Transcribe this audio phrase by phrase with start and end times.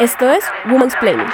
[0.00, 1.26] Esto es Woman's Planning.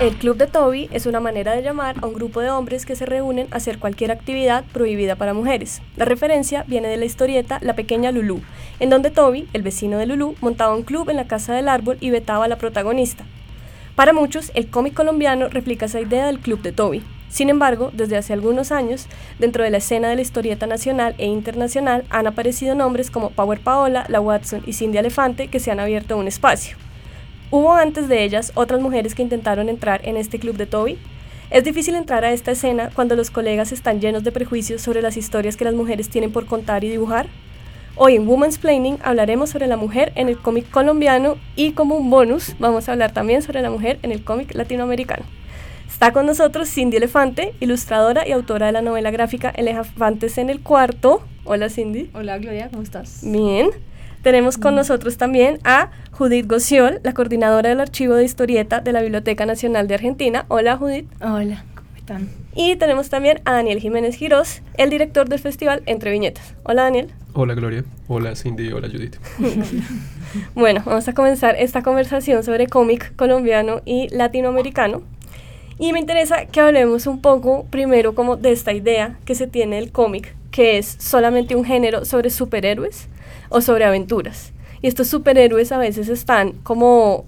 [0.00, 2.96] El Club de Toby es una manera de llamar a un grupo de hombres que
[2.96, 5.82] se reúnen a hacer cualquier actividad prohibida para mujeres.
[5.96, 8.40] La referencia viene de la historieta La pequeña Lulú,
[8.80, 11.98] en donde Toby, el vecino de Lulú, montaba un club en la casa del árbol
[12.00, 13.26] y vetaba a la protagonista.
[13.96, 17.02] Para muchos, el cómic colombiano replica esa idea del Club de Toby.
[17.30, 19.06] Sin embargo, desde hace algunos años,
[19.38, 23.58] dentro de la escena de la historieta nacional e internacional han aparecido nombres como Power
[23.58, 26.76] Paola, La Watson y Cindy Elefante que se han abierto un espacio.
[27.50, 30.98] Hubo antes de ellas otras mujeres que intentaron entrar en este club de Toby.
[31.48, 35.16] Es difícil entrar a esta escena cuando los colegas están llenos de prejuicios sobre las
[35.16, 37.28] historias que las mujeres tienen por contar y dibujar.
[37.98, 42.10] Hoy en Woman's Planning hablaremos sobre la mujer en el cómic colombiano y como un
[42.10, 45.24] bonus vamos a hablar también sobre la mujer en el cómic latinoamericano.
[45.88, 50.60] Está con nosotros Cindy Elefante, ilustradora y autora de la novela gráfica Elefantes en el
[50.60, 51.22] Cuarto.
[51.44, 52.10] Hola Cindy.
[52.12, 53.20] Hola Gloria, ¿cómo estás?
[53.22, 53.70] Bien.
[54.20, 59.00] Tenemos con nosotros también a Judith Gociol, la coordinadora del archivo de historieta de la
[59.00, 60.44] Biblioteca Nacional de Argentina.
[60.48, 61.08] Hola Judith.
[61.22, 61.75] Hola, ¿cómo
[62.06, 62.28] están?
[62.54, 66.54] Y tenemos también a Daniel Jiménez Girós, el director del festival Entre Viñetas.
[66.62, 67.08] Hola Daniel.
[67.32, 67.84] Hola Gloria.
[68.06, 68.72] Hola Cindy.
[68.72, 69.16] Hola Judith.
[70.54, 75.02] bueno, vamos a comenzar esta conversación sobre cómic colombiano y latinoamericano.
[75.78, 79.76] Y me interesa que hablemos un poco primero como de esta idea que se tiene
[79.76, 83.08] del cómic, que es solamente un género sobre superhéroes
[83.48, 84.52] o sobre aventuras.
[84.80, 87.26] Y estos superhéroes a veces están como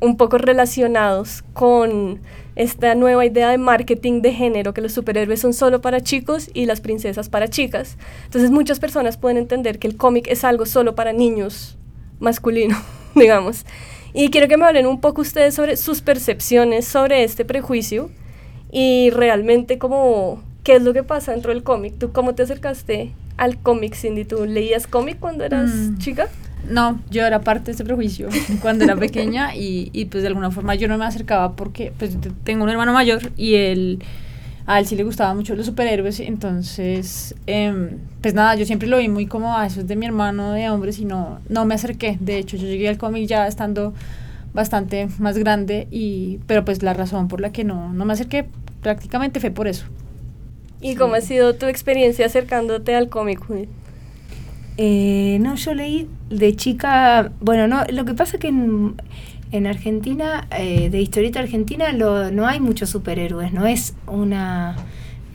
[0.00, 2.20] un poco relacionados con
[2.56, 6.66] esta nueva idea de marketing de género, que los superhéroes son solo para chicos y
[6.66, 7.96] las princesas para chicas.
[8.24, 11.78] Entonces muchas personas pueden entender que el cómic es algo solo para niños
[12.18, 12.76] masculino,
[13.14, 13.64] digamos.
[14.12, 18.10] Y quiero que me hablen un poco ustedes sobre sus percepciones sobre este prejuicio
[18.72, 21.94] y realmente cómo, qué es lo que pasa dentro del cómic.
[21.98, 24.24] ¿Tú cómo te acercaste al cómic, Cindy?
[24.24, 25.98] ¿Tú leías cómic cuando eras mm.
[25.98, 26.28] chica?
[26.68, 28.28] No, yo era parte de ese prejuicio
[28.62, 32.16] cuando era pequeña y, y, pues de alguna forma yo no me acercaba porque pues
[32.44, 34.02] tengo un hermano mayor y él,
[34.66, 38.98] a él sí le gustaban mucho los superhéroes, entonces eh, pues nada, yo siempre lo
[38.98, 41.64] vi muy como a ah, eso es de mi hermano de hombres y no, no
[41.64, 43.94] me acerqué, de hecho yo llegué al cómic ya estando
[44.52, 48.46] bastante más grande y pero pues la razón por la que no, no me acerqué
[48.82, 49.86] prácticamente fue por eso.
[50.82, 53.40] ¿Y cómo ha sido tu experiencia acercándote al cómic?
[54.82, 58.94] Eh, no, yo leí de chica, bueno, no, lo que pasa es que en,
[59.52, 64.76] en Argentina, eh, de historieta argentina, lo, no hay muchos superhéroes, no es una...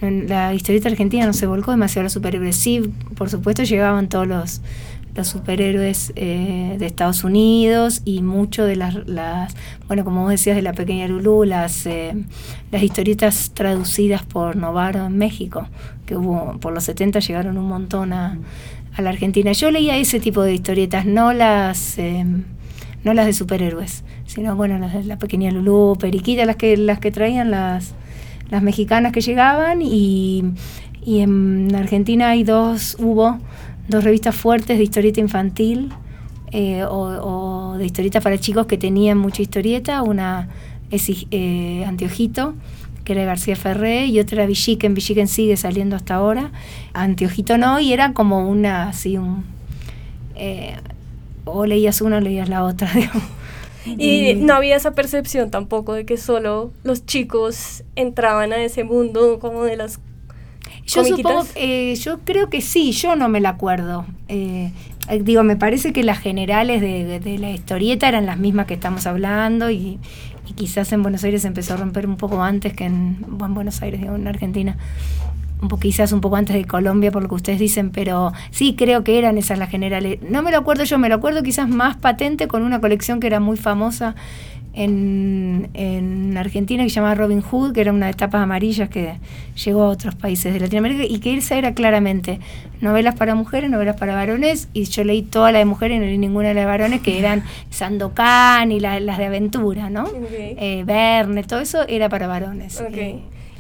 [0.02, 2.56] La historieta argentina no se volcó demasiado a los superhéroes.
[2.56, 4.62] Sí, por supuesto, llegaban todos los,
[5.16, 9.56] los superhéroes eh, de Estados Unidos y mucho de las, las,
[9.88, 12.14] bueno, como vos decías, de la pequeña Lulú, las, eh,
[12.72, 15.68] las historietas traducidas por Novaro en México,
[16.06, 18.38] que hubo, por los 70 llegaron un montón a,
[18.96, 19.52] a la Argentina.
[19.52, 22.26] Yo leía ese tipo de historietas, no las, eh,
[23.04, 27.00] no las de superhéroes, sino bueno, las de la pequeña Lulú, Periquita, las que, las
[27.00, 27.94] que traían las,
[28.50, 30.44] las mexicanas que llegaban y,
[31.04, 33.38] y en Argentina hay dos, hubo
[33.88, 35.92] dos revistas fuertes de historieta infantil
[36.52, 40.48] eh, o, de historieta para chicos que tenían mucha historieta, una
[40.90, 42.54] es eh, Antiojito,
[43.06, 46.52] que era García Ferré, y otra era Villiquen, Villiquen sigue saliendo hasta ahora,
[46.94, 49.46] Antiojito no, y era como una, así, un...
[50.36, 50.76] Eh,
[51.46, 52.92] o leías una o leías la otra,
[53.86, 59.38] Y no había esa percepción tampoco de que solo los chicos entraban a ese mundo
[59.40, 60.00] como de las
[60.86, 64.06] yo supongo, eh, yo creo que sí, yo no me la acuerdo.
[64.28, 64.72] Eh,
[65.22, 69.72] digo, me parece que las generales de, la historieta eran las mismas que estamos hablando
[69.72, 70.00] y,
[70.54, 74.16] quizás en Buenos Aires empezó a romper un poco antes que en, Buenos Aires, digo,
[74.16, 74.78] en Argentina.
[75.62, 79.04] Un quizás un poco antes de Colombia, por lo que ustedes dicen, pero sí creo
[79.04, 80.20] que eran esas las generales.
[80.30, 83.28] No me lo acuerdo yo, me lo acuerdo quizás más patente con una colección que
[83.28, 84.16] era muy famosa
[84.76, 89.16] en, en, Argentina que se llamaba Robin Hood, que era una de tapas amarillas que
[89.64, 92.40] llegó a otros países de Latinoamérica y que esa era claramente
[92.82, 96.06] novelas para mujeres, novelas para varones y yo leí toda la de mujeres y no
[96.06, 100.10] leí ninguna de las de varones que eran Sandokan y las de aventura, ¿no?
[100.32, 102.84] Eh, Verne, todo eso era para varones.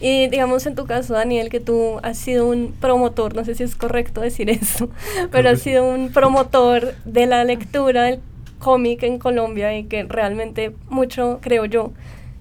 [0.01, 3.63] Y digamos en tu caso, Daniel, que tú has sido un promotor, no sé si
[3.63, 4.89] es correcto decir eso,
[5.31, 8.19] pero has sido un promotor de la lectura del
[8.59, 11.93] cómic en Colombia y que realmente mucho, creo yo,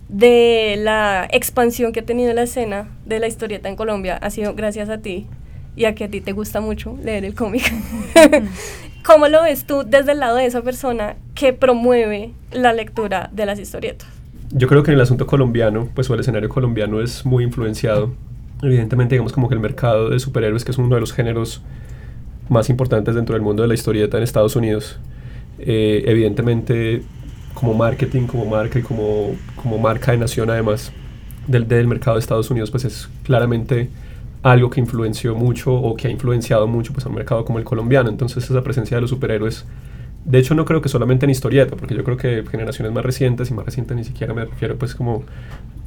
[0.09, 4.55] de la expansión que ha tenido la escena de la historieta en Colombia ha sido
[4.55, 5.27] gracias a ti
[5.77, 7.73] y a que a ti te gusta mucho leer el cómic.
[9.05, 13.47] ¿Cómo lo ves tú desde el lado de esa persona que promueve la lectura de
[13.47, 14.09] las historietas?
[14.57, 18.13] yo creo que en el asunto colombiano, pues o el escenario colombiano es muy influenciado.
[18.63, 21.61] Evidentemente, digamos como que el mercado de superhéroes, que es uno de los géneros
[22.49, 25.01] más importantes dentro del mundo de la historieta en Estados Unidos,
[25.67, 27.03] eh, evidentemente
[27.55, 30.93] como marketing, como marca y como, como marca de nación además
[31.47, 33.89] del, del mercado de Estados Unidos, pues es claramente
[34.43, 37.65] algo que influenció mucho o que ha influenciado mucho pues, a un mercado como el
[37.65, 38.11] colombiano.
[38.11, 39.65] Entonces esa presencia de los superhéroes,
[40.25, 43.51] de hecho no creo que solamente en historieta, porque yo creo que generaciones más recientes,
[43.51, 45.25] y más recientes ni siquiera me refiero pues como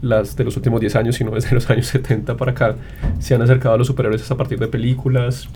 [0.01, 2.75] las de los últimos 10 años, sino desde los años 70 para acá,
[3.19, 5.47] se han acercado a los superhéroes a partir de películas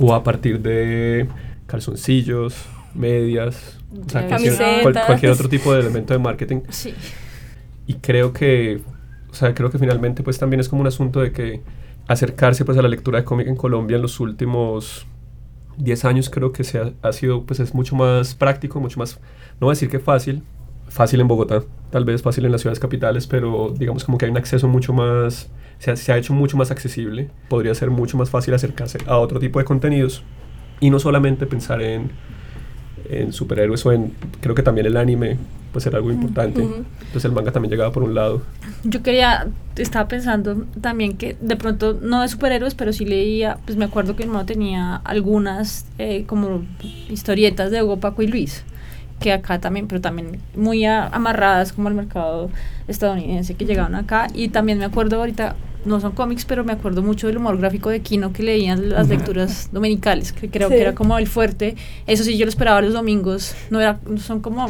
[0.00, 1.28] o a partir de
[1.68, 6.60] calzoncillos, medias, o sea, cualquier, cual- cualquier otro tipo de elemento de marketing.
[6.70, 6.94] Sí.
[7.86, 8.80] Y creo que,
[9.30, 11.60] o sea, creo que finalmente pues también es como un asunto de que
[12.06, 15.06] acercarse pues a la lectura de cómic en Colombia en los últimos
[15.76, 19.18] 10 años creo que se ha, ha sido pues es mucho más práctico, mucho más,
[19.60, 20.42] no voy a decir que fácil,
[20.88, 24.30] fácil en Bogotá, tal vez fácil en las ciudades capitales, pero digamos como que hay
[24.30, 28.16] un acceso mucho más, se ha, se ha hecho mucho más accesible, podría ser mucho
[28.18, 30.22] más fácil acercarse a otro tipo de contenidos
[30.80, 32.10] y no solamente pensar en,
[33.10, 35.36] en superhéroes o en, creo que también el anime,
[35.72, 36.60] pues era algo importante.
[36.62, 36.84] Ujú.
[37.00, 38.42] Entonces el manga también llegaba por un lado.
[38.84, 43.76] Yo quería, estaba pensando también que de pronto, no de superhéroes, pero sí leía, pues
[43.76, 46.62] me acuerdo que mi hermano tenía algunas eh, como
[47.08, 48.64] historietas de Hugo, Paco y Luis,
[49.20, 52.50] que acá también, pero también muy a- amarradas como al mercado
[52.88, 54.28] estadounidense que llegaban acá.
[54.34, 57.88] Y también me acuerdo ahorita, no son cómics, pero me acuerdo mucho del humor gráfico
[57.90, 60.74] de Kino que leían las lecturas dominicales, que creo Sí.
[60.74, 61.76] que era como el fuerte.
[62.06, 64.66] Eso sí, yo lo esperaba los domingos, no era, son como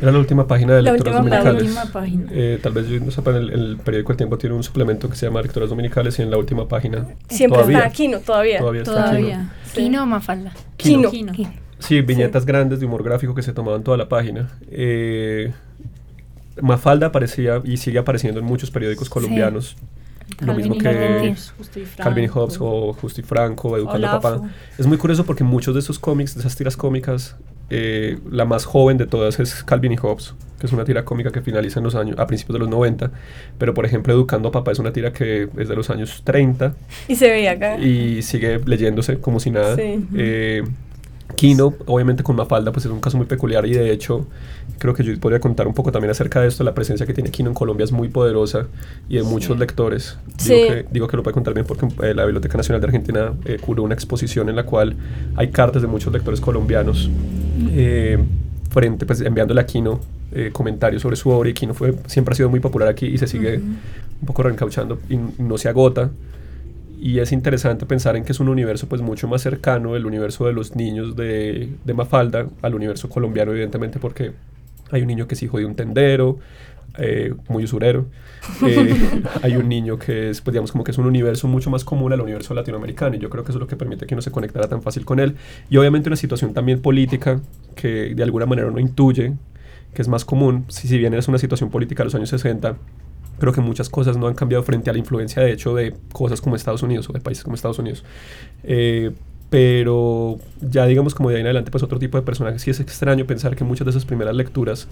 [0.00, 1.76] Era la última página de La lecturas última- la dominicales.
[1.78, 2.26] última página.
[2.32, 5.26] Eh, tal vez no sepan, el, el periódico El Tiempo tiene un suplemento que se
[5.26, 8.58] llama Lecturas Dominicales y en la última página Siempre todavía, está Kino, todavía.
[8.58, 9.04] todavía está Kino.
[9.06, 9.52] todavía.
[9.74, 10.52] Kino o Mafalda.
[10.76, 11.10] Kino.
[11.10, 11.32] Kino.
[11.32, 11.52] Kino.
[11.80, 14.48] Sí, viñetas grandes de humor gráfico que se tomaban toda la página.
[14.70, 15.52] Eh,
[16.62, 19.76] Mafalda aparecía y sigue apareciendo en muchos periódicos colombianos.
[19.80, 19.93] Lo
[20.36, 20.84] Calvin mismo y que
[21.80, 22.28] y Calvin y.
[22.28, 24.20] Hobbes o Justo y Franco, Educando a.
[24.20, 24.50] Papá.
[24.78, 27.36] Es muy curioso porque muchos de esos cómics, de esas tiras cómicas,
[27.70, 31.30] eh, la más joven de todas es Calvin y Hobbes, que es una tira cómica
[31.30, 33.10] que finaliza en los años, a principios de los 90.
[33.58, 36.74] Pero por ejemplo, Educando a Papá es una tira que es de los años 30
[37.08, 37.78] Y se veía acá.
[37.78, 39.76] y sigue leyéndose como si nada.
[39.76, 40.06] Sí.
[40.16, 40.62] Eh,
[41.34, 44.26] Kino, obviamente con Mafalda, pues es un caso muy peculiar y de hecho
[44.78, 46.64] creo que yo podría contar un poco también acerca de esto.
[46.64, 48.66] La presencia que tiene Kino en Colombia es muy poderosa
[49.08, 50.18] y de muchos lectores.
[50.26, 50.68] Digo, Sí.
[50.68, 53.58] que, digo que lo puede contar bien porque eh, la Biblioteca Nacional de Argentina eh,
[53.60, 54.96] curó una exposición en la cual
[55.36, 57.10] hay cartas de muchos lectores colombianos
[57.72, 58.18] eh,
[58.70, 60.00] frente, pues enviándole a Kino
[60.32, 63.18] eh, comentarios sobre su obra y Kino fue, siempre ha sido muy popular aquí y
[63.18, 66.10] se sigue un poco reencauchando y no se agota.
[67.04, 70.46] Y es interesante pensar en que es un universo pues mucho más cercano, el universo
[70.46, 74.32] de los niños de, de Mafalda, al universo colombiano evidentemente porque
[74.90, 76.38] hay un niño que es hijo de un tendero,
[76.96, 78.06] eh, muy usurero.
[78.66, 78.94] Eh,
[79.42, 82.10] hay un niño que es, pues digamos, como que es un universo mucho más común
[82.14, 84.30] al universo latinoamericano y yo creo que eso es lo que permite que uno se
[84.30, 85.36] conectara tan fácil con él.
[85.68, 87.38] Y obviamente una situación también política
[87.74, 89.34] que de alguna manera uno intuye
[89.92, 92.78] que es más común, si, si bien es una situación política de los años 60,
[93.38, 96.40] creo que muchas cosas no han cambiado frente a la influencia, de hecho, de cosas
[96.40, 98.04] como Estados Unidos o de países como Estados Unidos.
[98.62, 99.12] Eh,
[99.50, 102.60] pero ya digamos como de ahí en adelante, pues otro tipo de personajes.
[102.62, 104.88] Sí es extraño pensar que muchas de esas primeras lecturas,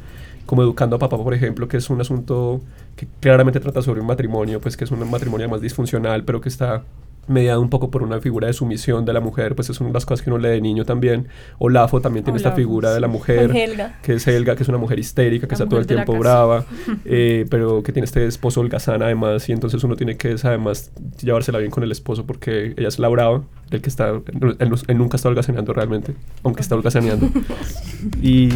[0.46, 2.60] como Educando a Papá, por ejemplo, que es un asunto
[2.94, 6.48] que claramente trata sobre un matrimonio, pues que es un matrimonio más disfuncional, pero que
[6.48, 6.84] está
[7.28, 9.94] mediado un poco por una figura de sumisión de la mujer, pues es una de
[9.94, 11.28] las cosas que uno lee de niño también.
[11.58, 13.98] Olafo también tiene esta Olafo, figura de la mujer Helga.
[14.02, 16.64] que es Helga, que es una mujer histérica, que La está todo el tiempo brava,
[17.04, 20.90] eh, pero que tiene este esposo holgazán además, y entonces uno tiene que además
[21.22, 24.56] llevársela bien con el esposo porque ella es la brava, el que está, él,
[24.88, 27.28] él- nunca está holgazaneando realmente, aunque está holgazaneando.
[28.20, 28.48] y,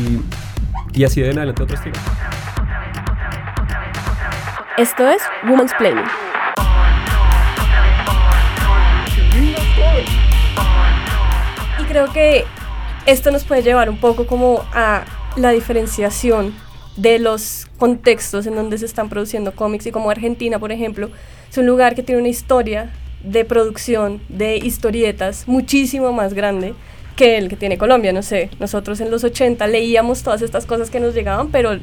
[0.93, 1.99] y así de en adelante otros tiros.
[4.79, 6.05] Esto es Woman's Planning.
[11.87, 12.45] Creo que
[13.07, 15.05] esto nos puede llevar un poco como a
[15.37, 16.55] la diferenciación
[16.97, 21.11] de los contextos en donde se están produciendo cómics y como Argentina, por ejemplo,
[21.51, 22.91] es un lugar que tiene una historia
[23.23, 26.75] de producción de historietas muchísimo más grande
[27.17, 30.91] que el que tiene Colombia, no sé, nosotros en los 80 leíamos todas estas cosas
[30.91, 31.79] que nos llegaban, pero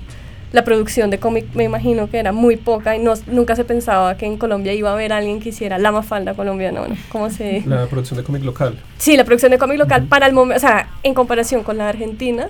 [0.53, 4.15] la producción de cómic me imagino que era muy poca y no, nunca se pensaba
[4.17, 7.63] que en Colombia iba a haber alguien que hiciera la mafalda colombiana, bueno, ¿cómo se...?
[7.65, 8.77] La producción de cómic local.
[8.99, 11.89] Sí, la producción de cómic local para el momento, o sea, en comparación con la
[11.89, 12.49] Argentina,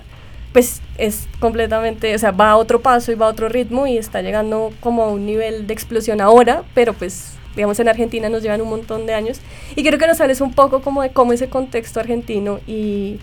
[0.51, 3.97] pues es completamente, o sea, va a otro paso y va a otro ritmo y
[3.97, 8.43] está llegando como a un nivel de explosión ahora, pero pues, digamos, en Argentina nos
[8.43, 9.39] llevan un montón de años.
[9.77, 13.19] Y quiero que nos hables un poco como de cómo ese contexto argentino y,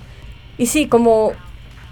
[0.57, 1.33] y sí, como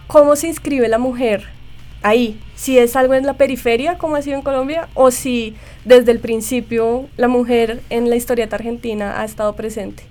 [0.07, 1.57] cómo se inscribe la mujer
[2.02, 6.12] ahí, si es algo en la periferia como ha sido en Colombia o si desde
[6.12, 10.04] el principio la mujer en la historieta argentina ha estado presente.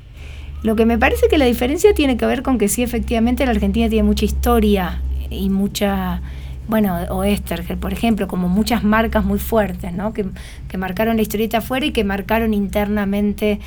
[0.63, 3.51] Lo que me parece que la diferencia tiene que ver con que sí, efectivamente, la
[3.51, 6.21] Argentina tiene mucha historia y mucha,
[6.67, 10.13] bueno, o Esterger, por ejemplo, como muchas marcas muy fuertes, ¿no?
[10.13, 10.25] Que,
[10.67, 13.59] que marcaron la historieta afuera y que marcaron internamente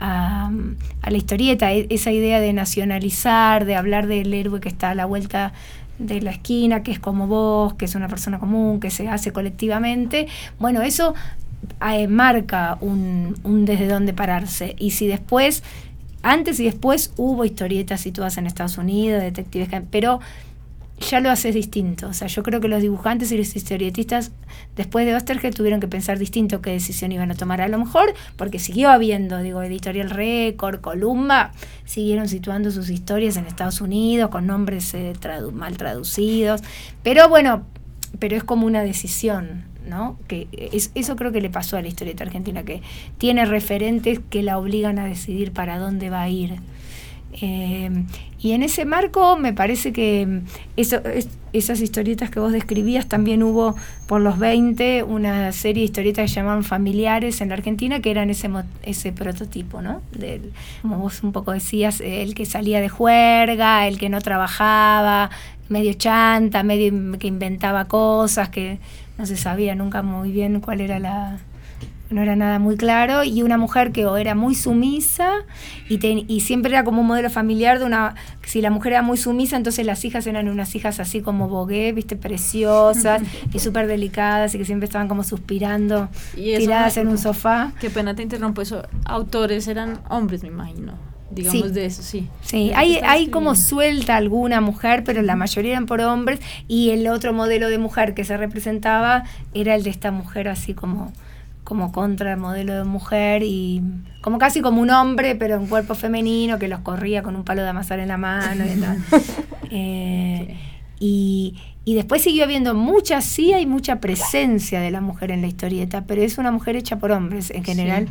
[0.00, 0.50] a,
[1.08, 5.06] la historieta, e, esa idea de nacionalizar, de hablar del héroe que está a la
[5.06, 5.52] vuelta
[5.98, 9.32] de la esquina, que es como vos, que es una persona común, que se hace
[9.32, 10.28] colectivamente,
[10.58, 11.14] bueno, eso
[11.88, 14.74] eh, marca un, un desde dónde pararse.
[14.78, 15.62] Y si después,
[16.22, 20.20] antes y después hubo historietas situadas en Estados Unidos, detectives, pero
[21.00, 22.08] ya lo haces distinto.
[22.08, 24.32] O sea, yo creo que los dibujantes y los historietistas
[24.76, 27.60] después de Ostergel tuvieron que pensar distinto qué decisión iban a tomar.
[27.60, 31.52] A lo mejor porque siguió habiendo, digo, Editorial Record, Columba,
[31.84, 35.12] siguieron situando sus historias en Estados Unidos con nombres eh,
[35.52, 36.62] mal traducidos.
[37.02, 37.64] Pero bueno,
[38.18, 40.18] pero es como una decisión, ¿no?
[40.26, 42.82] Que es, eso creo que le pasó a la historieta argentina, que
[43.18, 46.56] tiene referentes que la obligan a decidir para dónde va a ir.
[47.40, 47.90] Eh,
[48.40, 50.42] y en ese marco me parece que
[50.76, 53.74] eso, es, esas historietas que vos describías, también hubo
[54.06, 58.30] por los 20 una serie de historietas que llamaban familiares en la Argentina, que eran
[58.30, 58.48] ese,
[58.82, 60.02] ese prototipo, ¿no?
[60.12, 60.52] Del,
[60.82, 65.30] como vos un poco decías, el que salía de juerga, el que no trabajaba,
[65.68, 68.78] medio chanta, medio que inventaba cosas, que
[69.18, 71.38] no se sabía nunca muy bien cuál era la,
[72.10, 75.44] no era nada muy claro, y una mujer que o era muy sumisa
[75.88, 79.18] y, y siempre era como un modelo familiar de una, si la mujer era muy
[79.18, 83.22] sumisa, entonces las hijas eran unas hijas así como bogué, viste, preciosas
[83.52, 87.72] y súper delicadas y que siempre estaban como suspirando, tiradas en un sofá.
[87.80, 90.94] Qué pena te interrumpo, eso, autores eran hombres, me imagino.
[91.30, 92.26] Digamos de eso, sí.
[92.40, 97.06] Sí, hay, hay como suelta alguna mujer, pero la mayoría eran por hombres, y el
[97.08, 101.12] otro modelo de mujer que se representaba era el de esta mujer así como
[101.68, 103.82] como contra el modelo de mujer y
[104.22, 107.60] como casi como un hombre, pero en cuerpo femenino que los corría con un palo
[107.60, 108.64] de amasar en la mano.
[108.64, 108.80] Y,
[109.70, 110.56] eh,
[110.98, 115.46] y, y, después siguió habiendo mucha, sí hay mucha presencia de la mujer en la
[115.46, 118.08] historieta, pero es una mujer hecha por hombres en general.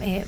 [0.00, 0.24] Eh,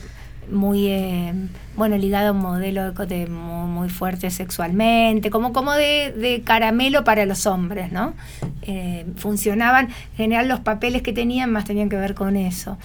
[0.50, 1.32] muy eh,
[1.76, 7.26] bueno ligado a un modelo de, muy, fuerte sexualmente como como de, de, caramelo para
[7.26, 8.14] los hombres no
[8.62, 12.78] eh, funcionaban en general los papeles que tenían más tenían que ver con eso.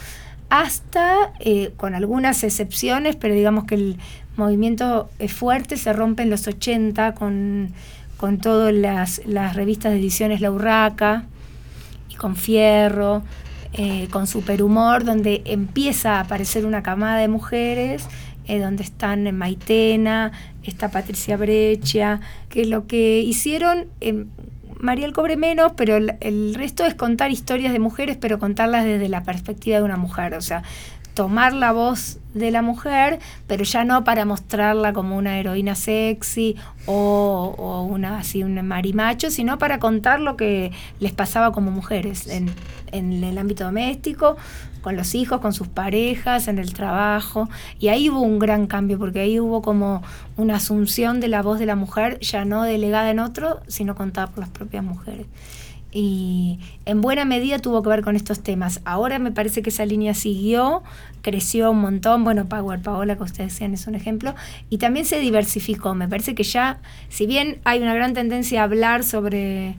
[0.50, 3.98] Hasta eh, con algunas excepciones pero digamos que el
[4.36, 7.74] movimiento es fuerte se rompe en los 80 con
[8.18, 11.24] con todas las, las revistas de ediciones La Urraca
[12.10, 13.24] y con Fierro
[13.74, 18.08] eh, con superhumor, donde empieza a aparecer una camada de mujeres,
[18.48, 20.32] eh, donde están Maitena,
[20.64, 24.26] está Patricia Breccia, que lo que hicieron, eh,
[24.80, 29.22] Mariel cobre menos, pero el, resto es contar historias de mujeres, pero contarlas desde la
[29.22, 30.64] perspectiva de una mujer, o sea,
[31.14, 36.56] tomar la voz de la mujer, pero ya no para mostrarla como una heroína sexy
[36.88, 42.26] o, o una así un marimacho, sino para contar lo que les pasaba como mujeres
[42.28, 42.50] en,
[42.92, 44.38] en el ámbito doméstico,
[44.82, 47.50] con los hijos, con sus parejas, en el trabajo.
[47.80, 50.02] Y ahí hubo un gran cambio, porque ahí hubo como
[50.38, 54.28] una asunción de la voz de la mujer, ya no delegada en otro, sino contada
[54.28, 55.28] por las propias mujeres
[55.92, 58.82] y en buena medida tuvo que ver con estos temas.
[58.86, 60.84] Ahora me parece que esa línea siguió,
[61.22, 64.36] creció un montón, bueno, Power Paola, que ustedes decían, es un ejemplo,
[64.70, 65.96] y también se diversificó.
[65.96, 66.80] Me parece que ya,
[67.10, 69.76] si bien hay una gran tendencia a hablar sobre,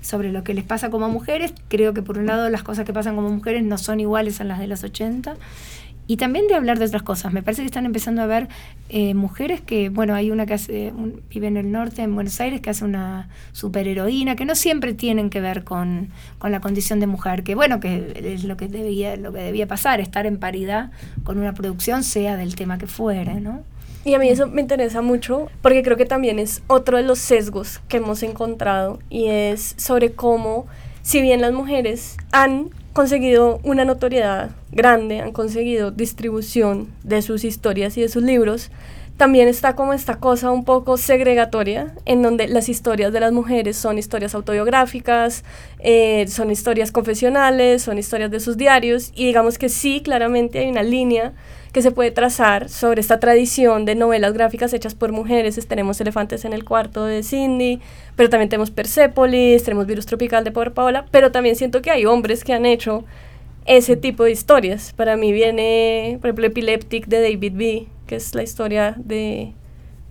[0.00, 2.92] sobre lo que les pasa como mujeres, creo que por un lado las cosas que
[2.92, 5.36] pasan como mujeres no son iguales a las de los 80
[6.08, 7.34] y también de hablar de otras cosas.
[7.34, 8.48] Me parece que están empezando a ver
[8.88, 10.92] eh, mujeres que, bueno, hay una que hace,
[11.28, 15.28] vive en el norte, en Buenos Aires, que hace una superheroína, que no siempre tienen
[15.28, 19.16] que ver con, con, la condición de mujer, que bueno, que es lo que debía,
[19.16, 20.90] lo que debía pasar, estar en paridad
[21.24, 23.62] con una producción, sea del tema que fuere, ¿no?
[24.08, 27.18] Y a mí eso me interesa mucho porque creo que también es otro de los
[27.18, 30.66] sesgos que hemos encontrado y es sobre cómo,
[31.02, 37.98] si bien las mujeres han conseguido una notoriedad grande, han conseguido distribución de sus historias
[37.98, 38.70] y de sus libros,
[39.18, 43.76] también está como esta cosa un poco segregatoria, en donde las historias de las mujeres
[43.76, 45.44] son historias autobiográficas,
[45.80, 50.70] eh, son historias confesionales, son historias de sus diarios, y digamos que sí, claramente hay
[50.70, 51.32] una línea
[51.72, 55.58] que se puede trazar sobre esta tradición de novelas gráficas hechas por mujeres.
[55.66, 57.80] Tenemos Elefantes en el cuarto de Cindy,
[58.14, 62.06] pero también tenemos Persepolis, tenemos Virus Tropical de Pobre Paola, pero también siento que hay
[62.06, 63.04] hombres que han hecho
[63.66, 64.92] ese tipo de historias.
[64.96, 69.52] Para mí viene, por ejemplo, Epileptic de David B., que es la historia de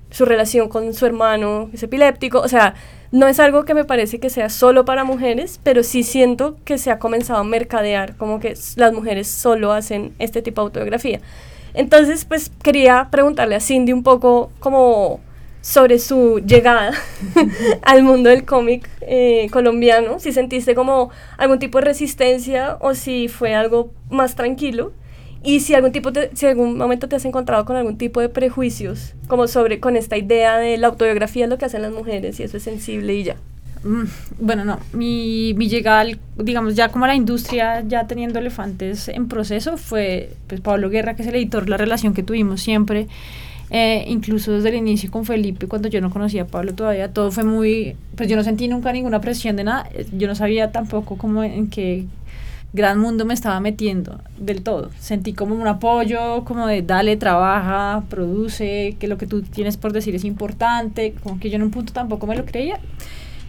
[0.10, 2.40] su relación con su hermano, es epiléptico.
[2.40, 2.76] O sea,
[3.12, 6.78] no es algo que me parece que sea solo para mujeres, pero sí siento que
[6.78, 11.20] se ha comenzado a mercadear, como que las mujeres solo hacen este tipo de autobiografía.
[11.74, 15.20] Entonces, pues quería preguntarle a Cindy un poco como
[15.62, 16.92] sobre su llegada
[17.82, 23.28] al mundo del cómic eh, colombiano, si sentiste como algún tipo de resistencia o si
[23.28, 24.94] fue algo más tranquilo
[25.48, 29.14] y si algún tipo si algún momento te has encontrado con algún tipo de prejuicios
[29.30, 32.44] como sobre con esta idea de la autobiografía es lo que hacen las mujeres y
[32.44, 33.38] eso es sensible y ya.
[33.86, 34.04] Mm,
[34.40, 39.30] bueno, no, mi, mi llegada, digamos, ya como a la industria, ya teniendo elefantes en
[39.30, 43.08] proceso, fue pues Pablo Guerra, que es el editor, la relación que tuvimos siempre,
[43.70, 47.32] eh, incluso desde el inicio con Felipe, cuando yo no conocía a Pablo todavía, todo
[47.32, 51.18] fue muy, pues yo no sentí nunca ninguna presión de nada, yo no sabía tampoco
[51.18, 52.06] cómo en qué
[52.78, 54.92] gran mundo me estaba metiendo del todo.
[55.00, 59.92] Sentí como un apoyo, como de dale, trabaja, produce, que lo que tú tienes por
[59.92, 62.80] decir es importante, como que yo en un punto tampoco me lo creía.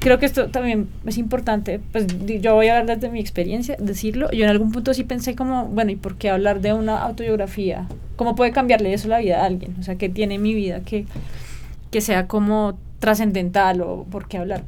[0.00, 2.06] Creo que esto también es importante, pues
[2.40, 4.30] yo voy a hablar desde mi experiencia, decirlo.
[4.30, 7.86] Yo en algún punto sí pensé como, bueno, ¿y por qué hablar de una autobiografía?
[8.16, 9.76] ¿Cómo puede cambiarle eso la vida a alguien?
[9.78, 11.06] O sea, ¿qué tiene mi vida que,
[11.90, 14.62] que sea como trascendental o por qué hablar?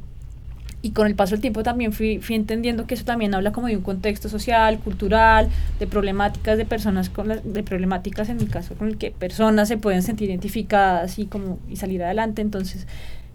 [0.81, 3.67] Y con el paso del tiempo también fui, fui entendiendo que eso también habla como
[3.67, 8.75] de un contexto social, cultural, de problemáticas de personas con de problemáticas en mi caso
[8.75, 12.87] con el que personas se pueden sentir identificadas y como y salir adelante, entonces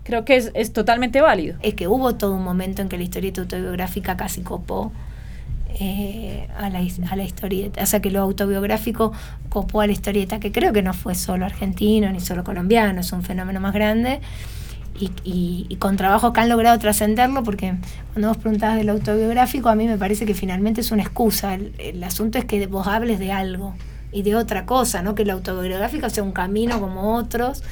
[0.03, 1.57] creo que es, es totalmente válido.
[1.63, 4.93] Es que hubo todo un momento en que la historieta autobiográfica casi copó
[5.79, 6.79] eh, a, la,
[7.11, 9.13] a la historieta, o sea que lo autobiográfico
[9.49, 13.13] copó a la historieta, que creo que no fue solo argentino ni solo colombiano, es
[13.13, 14.21] un fenómeno más grande
[14.99, 17.75] y, con trabajo que han logrado trascenderlo, porque
[18.13, 21.55] cuando vos preguntabas del autobiográfico, a mí me parece que finalmente es una excusa.
[21.55, 23.75] El, el, asunto es que vos hables de algo
[24.13, 25.15] y de otra cosa, ¿no?
[25.15, 27.63] Que el autobiográfico sea un camino como otros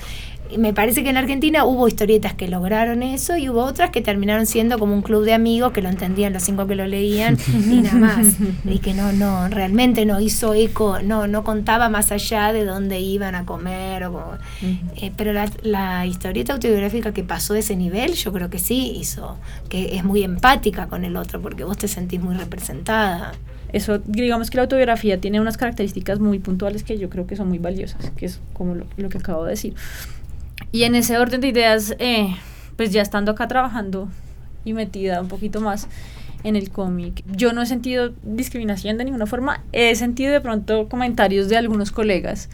[0.59, 4.47] me parece que en Argentina hubo historietas que lograron eso y hubo otras que terminaron
[4.47, 7.81] siendo como un club de amigos que lo entendían los cinco que lo leían y
[7.83, 8.27] nada más.
[8.65, 13.01] Y que no, no, realmente no hizo eco, no, no contaba más allá de dónde
[13.01, 14.05] iban a comer.
[14.05, 14.39] O,
[14.97, 18.97] eh, pero la, la, historieta autobiográfica que pasó de ese nivel, yo creo que sí
[18.97, 19.37] hizo,
[19.69, 23.33] que es muy empática con el otro porque vos te sentís muy representada.
[23.73, 27.49] Eso, digamos que la autobiografía tiene unas características muy puntuales que yo creo que son
[27.49, 29.75] muy valiosas, que es como lo, lo que acabo de decir.
[30.73, 32.37] Y en ese orden de ideas, eh,
[32.77, 34.09] pues ya estando acá trabajando
[34.65, 35.89] y metida un poquito más
[36.43, 40.89] en el cómic, yo no he sentido discriminación de ninguna forma, he sentido de pronto
[40.89, 42.51] comentarios de algunos colegas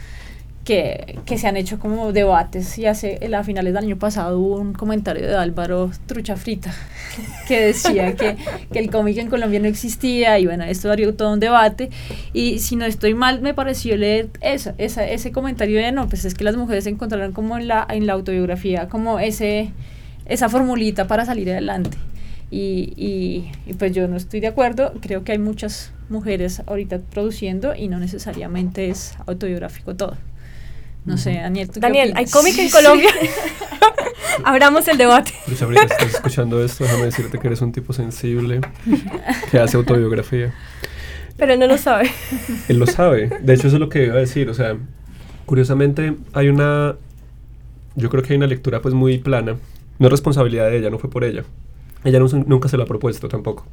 [0.64, 4.56] que, que, se han hecho como debates y hace a finales del año pasado hubo
[4.56, 6.72] un comentario de Álvaro Trucha Frita
[7.48, 8.36] que decía que,
[8.70, 11.90] que, el cómic en Colombia no existía y bueno, esto daría todo un debate
[12.34, 16.24] y si no estoy mal me pareció leer eso, esa, ese comentario de no, pues
[16.24, 19.72] es que las mujeres encontraron como en la, en la autobiografía como ese,
[20.26, 21.96] esa formulita para salir adelante.
[22.52, 26.98] Y, y, y, pues yo no estoy de acuerdo, creo que hay muchas mujeres ahorita
[26.98, 30.16] produciendo y no necesariamente es autobiográfico todo.
[31.04, 33.10] No sé, Daniel, ¿tú Daniel, ¿hay cómic en Colombia?
[34.44, 35.32] Abramos el debate.
[35.46, 38.60] Pues ahorita estás escuchando esto, déjame decirte que eres un tipo sensible
[39.50, 40.54] que hace autobiografía.
[41.36, 42.10] Pero no lo sabe.
[42.68, 43.30] Él lo sabe.
[43.40, 44.50] De hecho, eso es lo que iba a decir.
[44.50, 44.76] O sea,
[45.46, 46.96] curiosamente hay una...
[47.96, 49.56] Yo creo que hay una lectura pues muy plana.
[49.98, 51.44] No es responsabilidad de ella, no fue por ella.
[52.04, 53.66] Ella no, nunca se lo ha propuesto tampoco.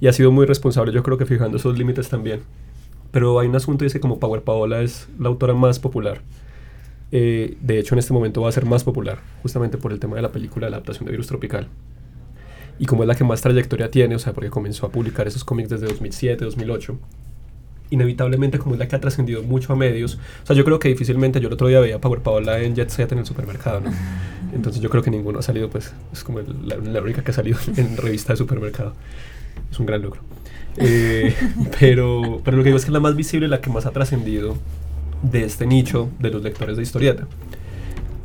[0.00, 2.40] Y ha sido muy responsable, yo creo que fijando esos límites también.
[3.10, 6.20] Pero hay un asunto y es que como Power Paola es la autora más popular
[7.12, 10.16] eh, de hecho, en este momento va a ser más popular, justamente por el tema
[10.16, 11.68] de la película de la adaptación de Virus Tropical.
[12.78, 15.44] Y como es la que más trayectoria tiene, o sea, porque comenzó a publicar esos
[15.44, 16.98] cómics desde 2007, 2008,
[17.90, 20.88] inevitablemente como es la que ha trascendido mucho a medios, o sea, yo creo que
[20.88, 23.90] difícilmente, yo el otro día veía Power Paola en Jet Set en el supermercado, ¿no?
[24.54, 27.34] Entonces yo creo que ninguno ha salido, pues, es como la, la, única que ha
[27.34, 28.94] salido en revista de supermercado.
[29.70, 30.22] Es un gran logro.
[30.76, 31.34] Eh,
[31.80, 33.90] pero, pero lo que digo es que es la más visible, la que más ha
[33.90, 34.56] trascendido
[35.22, 37.26] de este nicho de los lectores de historieta.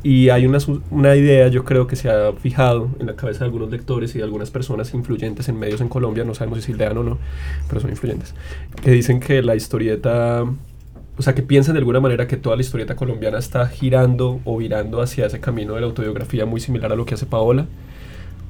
[0.02, 0.58] Y hay una,
[0.90, 4.18] una, idea, yo creo, que se ha fijado en la cabeza de algunos lectores y
[4.18, 7.18] de algunas personas influyentes en medios en Colombia, no sabemos si lean o no,
[7.68, 8.32] pero son influyentes,
[8.82, 10.44] que dicen que la historieta,
[11.16, 14.58] o sea, que piensan de alguna manera que toda la historieta colombiana está girando o
[14.58, 17.66] virando hacia ese camino de la autobiografía muy similar a lo que hace Paola,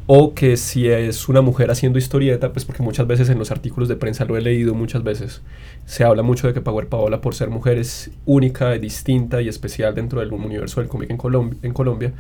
[0.07, 3.89] o que si es una mujer haciendo historieta, pues porque muchas veces en los artículos
[3.89, 5.43] de prensa lo he leído muchas veces,
[5.85, 9.95] se habla mucho de que Power Paola por ser mujer es única, distinta y especial
[9.95, 11.17] dentro del universo del cómic en,
[11.73, 12.13] Colombia.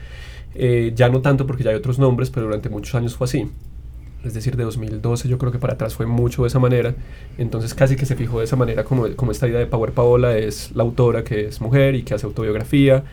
[0.54, 3.48] Eh, ya no tanto porque ya hay otros nombres, pero durante muchos años fue así.
[4.24, 6.96] Es decir, de 2012 yo creo que para atrás fue mucho de esa manera.
[7.38, 10.36] Entonces casi que se fijó de esa manera como, como esta idea de Power Paola
[10.36, 13.04] es la autora que es mujer y que hace autobiografía.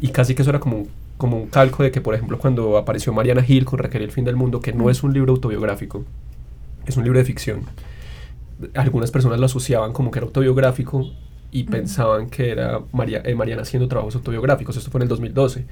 [0.00, 0.86] Y casi que eso era como
[1.22, 4.24] como un calco de que, por ejemplo, cuando apareció Mariana Hill con Raquel el fin
[4.24, 6.04] del mundo, que no es un libro autobiográfico,
[6.84, 7.62] es un libro de ficción.
[8.74, 11.12] Algunas personas lo asociaban como que era autobiográfico
[11.52, 14.76] y pensaban que era María, eh, Mariana haciendo trabajos autobiográficos.
[14.76, 15.64] Esto fue en el 2012.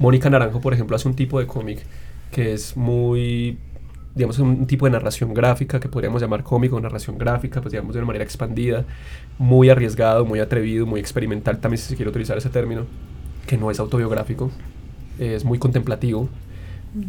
[0.00, 1.86] Mónica Naranjo, por ejemplo, hace un tipo de cómic
[2.32, 3.58] que es muy
[4.16, 8.00] digamos, un tipo de narración gráfica que podríamos llamar cómico, narración gráfica, pues digamos de
[8.00, 8.84] una manera expandida,
[9.38, 12.86] muy arriesgado, muy atrevido, muy experimental, también si se quiere utilizar ese término,
[13.46, 14.50] que no es autobiográfico,
[15.18, 16.28] es muy contemplativo,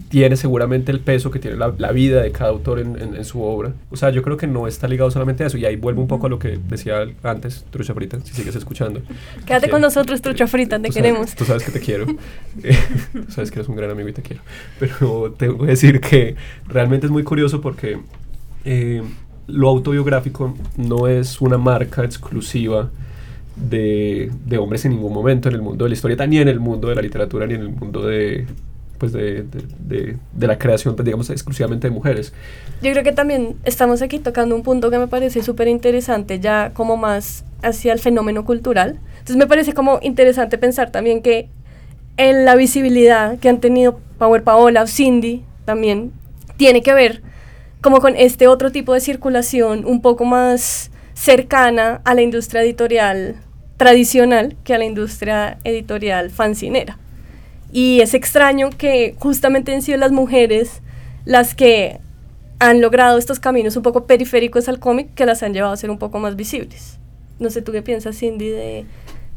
[0.10, 3.26] tiene seguramente el peso que tiene la, la vida de cada autor en, en, en,
[3.26, 3.74] su obra.
[3.90, 5.58] O sea, yo creo que no está ligado solamente a eso.
[5.58, 9.02] Y ahí vuelvo un poco a lo que decía antes, Trucha Frita, si sigues escuchando.
[9.46, 11.30] Quédate con nosotros, Trucha Frita, te tú queremos.
[11.30, 12.06] Sabes, tú sabes que te quiero.
[12.06, 14.42] tú sabes que eres un gran amigo y te quiero.
[14.80, 16.36] Pero te voy a decir que
[16.68, 18.00] realmente es muy curioso porque
[18.66, 19.04] eh,
[19.48, 22.90] lo autobiográfico no es una marca exclusiva
[23.58, 26.60] de, de, hombres en ningún momento en el mundo de la historieta, ni en el
[26.60, 28.46] mundo de la literatura, ni en el mundo de,
[28.98, 32.34] pues de, de, de, la creación, pues digamos, exclusivamente de mujeres.
[32.82, 36.72] Yo creo que también estamos aquí tocando un punto que me parece súper interesante, ya
[36.74, 39.00] como más hacia el fenómeno cultural.
[39.14, 41.50] Entonces me parece como interesante pensar también que
[42.18, 46.12] en la visibilidad que han tenido Power Paola o Cindy también
[46.58, 47.22] tiene que ver
[47.82, 53.36] como con este otro tipo de circulación un poco más cercana a la industria editorial
[53.78, 56.98] tradicional que a la industria editorial fancinera.
[57.72, 60.82] Y es extraño que justamente han sido las mujeres
[61.26, 62.00] las que
[62.60, 65.92] han logrado estos caminos un poco periféricos al cómic que las han llevado a ser
[65.92, 66.98] un poco más visibles.
[67.40, 68.86] No sé, ¿tú qué piensas, Cindy, de,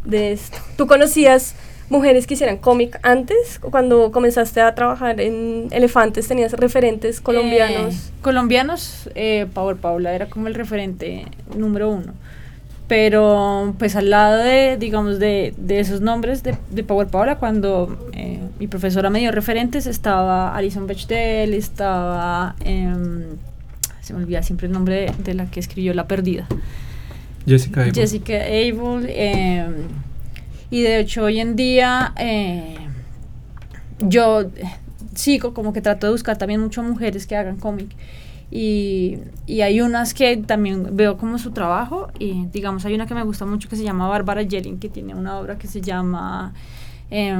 [0.04, 0.56] de esto?
[0.76, 1.54] ¿Tú conocías
[1.90, 3.58] mujeres que hicieran cómic antes?
[3.58, 7.94] Cuando comenzaste a trabajar en Elefantes, ¿tenías referentes colombianos?
[7.94, 12.14] Eh, colombianos, eh, Power Paula era como el referente número uno
[12.90, 18.10] pero pues al lado de, digamos, de, de esos nombres de, de, Power Paola, cuando
[18.14, 22.92] eh, mi profesora me dio referentes, estaba Alison Bechdel, estaba, eh,
[24.00, 26.48] se me olvida siempre el nombre de, de, la que escribió La Perdida.
[27.46, 27.94] Jessica Abel.
[27.94, 29.66] Jessica Abel, eh,
[30.72, 32.12] y de hecho hoy en día
[34.00, 34.50] yo
[35.14, 37.90] sigo como que trato de buscar también muchas mujeres que hagan cómic.
[38.50, 43.14] Y, y, hay unas que también veo como su trabajo y digamos hay una que
[43.14, 46.52] me gusta mucho que se llama Bárbara Jelling que tiene una obra que se llama
[47.12, 47.32] eh,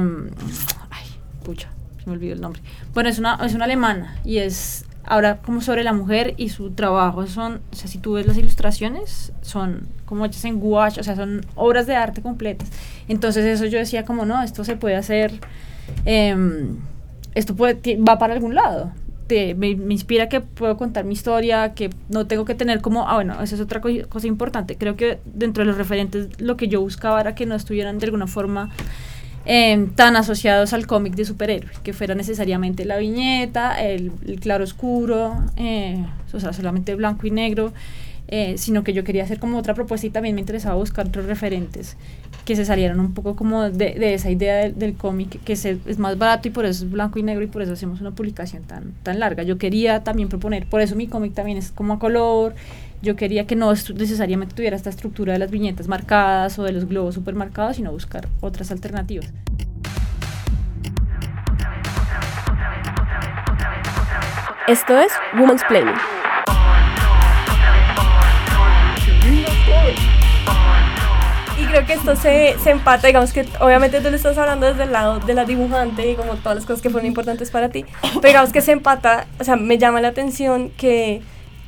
[0.89, 1.05] ay
[1.43, 1.69] pucha
[2.01, 2.61] se me olvidó el nombre.
[2.93, 6.71] Bueno es una es una alemana y es ahora como sobre la mujer y su
[6.71, 7.27] trabajo.
[7.27, 11.17] Son o sea si tú ves las ilustraciones son como hechas en gouache o sea
[11.17, 12.69] son obras de arte completas.
[13.09, 15.41] Entonces eso yo decía como no esto se puede hacer
[16.05, 16.35] eh,
[17.35, 18.93] esto puede va para algún lado
[19.55, 23.41] me, inspira que puedo contar mi historia, que no tengo que tener como, ah, bueno,
[23.41, 24.77] esa es otra co cosa importante.
[24.77, 28.05] Creo que dentro de los referentes lo que yo buscaba era que no estuvieran de
[28.05, 28.69] alguna forma
[29.45, 34.63] eh, tan asociados al cómic de superhéroe, que fuera necesariamente la viñeta, el, el claro
[34.63, 37.73] oscuro, eh, o sea, solamente blanco y negro.
[38.33, 41.25] Eh, sino que yo quería hacer como otra propuesta y también me interesaba buscar otros
[41.25, 41.97] referentes
[42.45, 45.77] que se salieran un poco como de, de esa idea del, del cómic, que se,
[45.85, 48.11] es más barato y por eso es blanco y negro y por eso hacemos una
[48.11, 49.43] publicación tan, tan larga.
[49.43, 52.55] Yo quería también proponer, por eso mi cómic también es como a color,
[53.01, 56.87] yo quería que no necesariamente tuviera esta estructura de las viñetas marcadas o de los
[56.87, 59.31] globos supermarcados, sino buscar otras alternativas.
[64.67, 66.20] Esto es Woman's Planning.
[71.71, 74.91] Creo que esto se, se, empata, digamos que obviamente tú le estás hablando desde el
[74.91, 78.27] lado de la dibujante y como todas las cosas que fueron importantes para ti, pero
[78.27, 81.21] digamos que se empata, o sea, me llama la atención que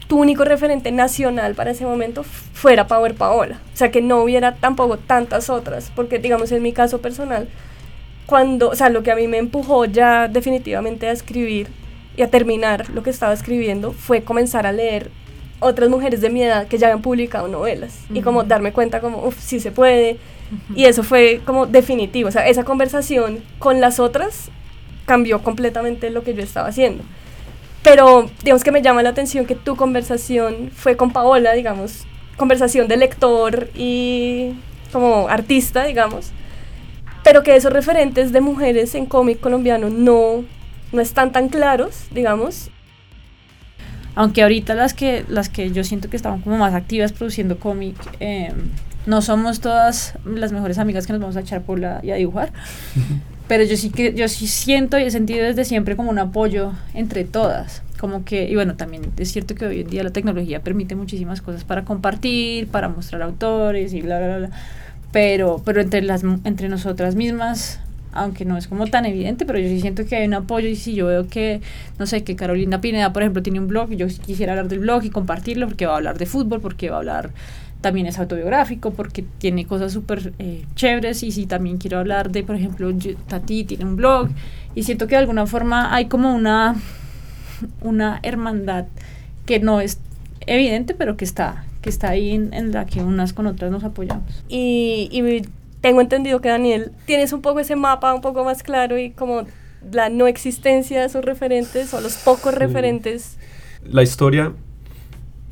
[0.08, 4.56] tu único referente nacional para ese momento fuera Power Paola, o sea, que no hubiera
[4.56, 7.48] tampoco tantas otras, porque digamos en mi caso personal,
[8.26, 11.70] cuando, o sea, lo que a mí me empujó ya definitivamente a escribir
[12.18, 15.12] y a terminar lo que estaba escribiendo fue comenzar a leer
[15.64, 18.18] otras mujeres de mi edad que ya habían publicado novelas uh -huh.
[18.18, 20.14] y como darme cuenta como, uff, sí se puede.
[20.14, 20.16] Uh
[20.56, 20.78] -huh.
[20.78, 22.30] Y eso fue como definitivo.
[22.30, 24.50] O sea, esa conversación con las otras
[25.06, 27.04] cambió completamente lo que yo estaba haciendo.
[27.84, 32.06] Pero digamos que me llama la atención que tu conversación fue con Paola, digamos,
[32.38, 34.54] conversación de lector y
[34.92, 36.32] como artista, digamos,
[37.24, 40.46] pero que esos referentes de mujeres en cómic colombiano no,
[40.92, 42.70] no están tan claros, digamos,
[44.16, 47.96] aunque ahorita las que las que yo siento que estaban como más activas produciendo cómic
[48.20, 48.52] eh,
[49.06, 52.16] no somos todas las mejores amigas que nos vamos a echar por la y a
[52.16, 52.52] dibujar.
[53.48, 56.72] Pero yo sí que yo sí siento y he sentido desde siempre como un apoyo
[56.94, 57.82] entre todas.
[58.00, 61.42] Como que y bueno también es cierto que hoy en día la tecnología permite muchísimas
[61.42, 64.50] cosas para compartir para mostrar autores y bla bla bla.
[65.12, 67.80] Pero pero entre las entre nosotras mismas
[68.14, 70.76] aunque no es como tan evidente, pero yo sí siento que hay un apoyo y
[70.76, 71.62] si yo veo que,
[72.00, 75.04] no sé, que Carolina Pineda, por ejemplo, tiene un blog yo quisiera hablar del blog
[75.04, 77.32] y compartirlo porque va a hablar de fútbol, porque va a hablar
[77.84, 82.42] también es autobiográfico porque tiene cosas súper eh, chéveres y si también quiero hablar de,
[82.42, 82.90] por ejemplo,
[83.28, 84.30] Tati tiene un blog
[84.74, 86.76] y siento que de alguna forma hay como una,
[87.82, 88.86] una hermandad
[89.46, 90.00] que no es
[90.48, 94.44] evidente, pero que está, que está ahí en, la que unas con otras nos apoyamos.
[94.48, 95.44] Y, y
[95.84, 99.44] tengo entendido que Daniel, tienes un poco ese mapa un poco más claro y como
[99.92, 103.38] la no existencia de esos referentes o los pocos referentes.
[103.86, 104.54] La historia,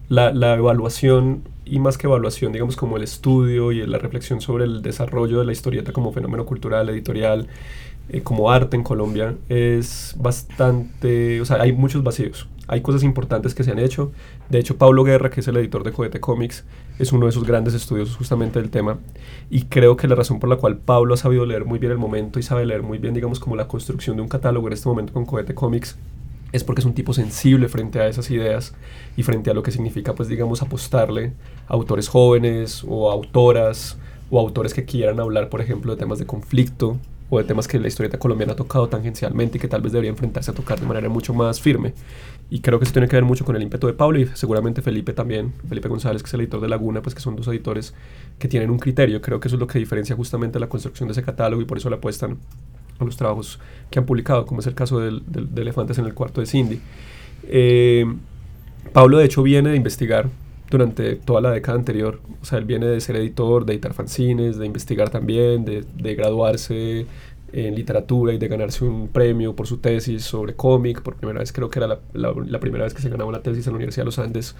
[0.08, 4.64] la, la evaluación y más que evaluación, digamos como el estudio y la reflexión sobre
[4.64, 7.48] el desarrollo de la historieta como fenómeno cultural, editorial,
[8.08, 12.48] eh, como arte en Colombia, es bastante, o sea, hay muchos vacíos.
[12.72, 14.14] Hay cosas importantes que se han hecho.
[14.48, 16.64] De hecho, Pablo Guerra, que es el editor de Cohete Comics,
[17.00, 18.98] es uno de sus grandes estudios justamente del tema.
[19.50, 21.98] Y creo que la razón por la cual Pablo ha sabido leer muy bien el
[21.98, 24.88] momento y sabe leer muy bien, digamos, como la construcción de un catálogo en este
[24.88, 25.98] momento con Cohete Comics,
[26.54, 28.74] es porque es un tipo sensible frente a esas ideas
[29.18, 31.34] y frente a lo que significa, pues digamos, apostarle
[31.68, 33.98] a autores jóvenes o autoras
[34.30, 36.98] o autores que quieran hablar, por ejemplo, de temas de conflicto
[37.32, 40.12] o de temas que la historieta colombiana ha tocado tangencialmente y que tal vez debería
[40.12, 41.94] enfrentarse a tocar de manera mucho más firme.
[42.50, 44.82] Y creo que eso tiene que ver mucho con el ímpetu de Pablo y seguramente
[44.82, 47.94] Felipe también, Felipe González, que es el editor de Laguna, pues que son dos editores
[48.38, 49.22] que tienen un criterio.
[49.22, 51.78] Creo que eso es lo que diferencia justamente la construcción de ese catálogo y por
[51.78, 52.38] eso le apuestan
[53.00, 56.42] los trabajos que han publicado, como es el caso del, de Elefantes en el cuarto
[56.42, 56.82] de Cindy.
[57.48, 58.06] Eh,
[58.92, 60.28] Pablo, de hecho, viene de investigar
[60.72, 62.20] durante toda la década anterior.
[62.42, 66.16] O sea, él viene de ser editor, de editar fanzines, de investigar también, de, de
[66.16, 67.06] graduarse
[67.54, 71.02] en literatura y de ganarse un premio por su tesis sobre cómic.
[71.02, 73.68] Por primera vez, creo que era la, la, primera vez que se ganaba una tesis
[73.68, 74.56] en la Universidad de los Andes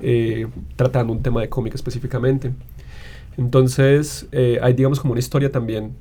[0.00, 2.52] eh, tratando un tema de cómic específicamente.
[3.36, 5.92] Entonces, eh, hay, digamos, como una historia también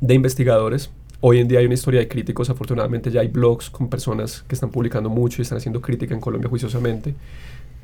[0.00, 0.90] de investigadores
[1.22, 4.54] Hoy en día hay una historia de críticos, afortunadamente ya hay blogs con personas que
[4.54, 7.14] están publicando mucho y están haciendo crítica en Colombia juiciosamente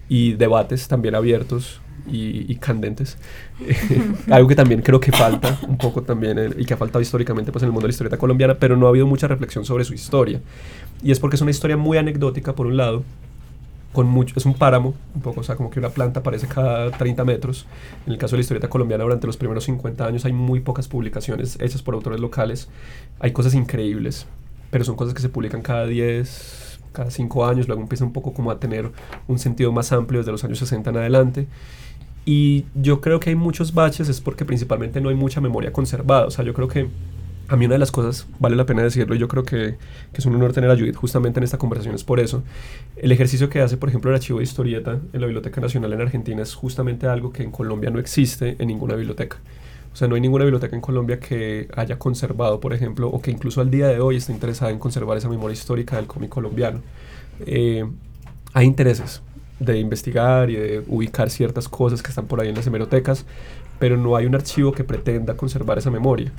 [0.09, 3.19] y debates también abiertos y, candentes.
[4.31, 7.63] Algo que también creo que falta un poco también y que ha faltado históricamente pues,
[7.63, 9.95] en el mundo de la historieta colombiana, pero no ha habido mucha reflexión sobre su
[9.95, 10.41] historia.
[11.03, 13.03] Y es porque es una historia muy anecdótica por un lado,
[14.05, 17.25] mucho, es un páramo, un poco, o sea, como que una planta aparece cada 30
[17.25, 17.67] metros.
[18.07, 20.89] En el caso de la historieta colombiana, durante los primeros 50 años hay muy pocas
[20.89, 22.69] publicaciones hechas por autores locales.
[23.21, 24.27] Hay cosas increíbles,
[24.71, 26.66] pero son cosas que se publican cada 10,
[26.97, 28.91] cada 5 años, luego empieza un poco como a tener
[29.29, 31.47] un sentido más amplio desde los años 60 en adelante.
[32.25, 36.27] Y yo creo que hay muchos baches, es porque principalmente no hay mucha memoria conservada.
[36.27, 36.89] O sea, yo creo que
[37.49, 39.77] a mí una de las cosas, vale la pena decirlo, y yo creo que,
[40.13, 42.43] que, es un honor tener a Judith justamente en esta conversación, es por eso.
[42.97, 46.01] El ejercicio que hace, por ejemplo, el archivo de historieta en la Biblioteca Nacional en
[46.01, 49.37] Argentina es justamente algo que en Colombia no existe en ninguna biblioteca.
[49.97, 53.31] O sea, no hay ninguna biblioteca en Colombia que haya conservado, por ejemplo, o que
[53.31, 56.83] incluso al día de hoy esté interesada en conservar esa memoria histórica del cómic colombiano.
[57.47, 57.83] Eh,
[58.53, 59.23] hay intereses
[59.59, 63.25] de investigar y de ubicar ciertas cosas que están por ahí en las hemerotecas,
[63.79, 66.31] pero no hay un archivo que pretenda conservar esa memoria.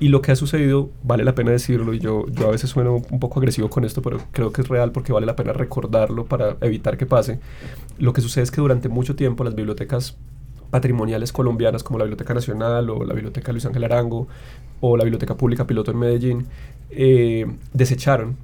[0.00, 3.02] Y lo que ha sucedido, vale la pena decirlo, y yo, yo a veces sueno
[3.10, 6.24] un poco agresivo con esto, pero creo que es real porque vale la pena recordarlo
[6.24, 7.38] para evitar que pase.
[7.98, 10.16] Lo que sucede es que durante mucho tiempo las bibliotecas
[10.74, 14.26] patrimoniales colombianas como la Biblioteca Nacional o la Biblioteca Luis Ángel Arango
[14.80, 16.46] o la Biblioteca Pública Piloto en Medellín
[16.90, 18.36] eh, desecharon